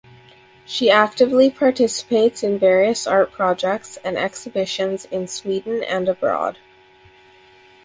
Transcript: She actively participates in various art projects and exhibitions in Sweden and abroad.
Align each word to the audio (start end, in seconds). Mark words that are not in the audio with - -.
She 0.65 0.89
actively 0.89 1.51
participates 1.51 2.41
in 2.41 2.57
various 2.57 3.05
art 3.05 3.31
projects 3.31 3.97
and 4.03 4.17
exhibitions 4.17 5.05
in 5.11 5.27
Sweden 5.27 5.83
and 5.83 6.09
abroad. 6.09 6.57